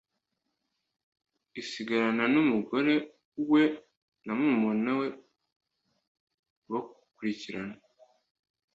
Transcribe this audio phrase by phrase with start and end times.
[1.59, 2.93] asigarana n'umugore
[3.51, 3.63] we
[4.25, 5.07] na murumuna we
[6.71, 7.75] bakurikirana.